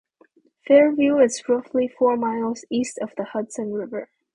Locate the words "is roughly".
1.19-1.87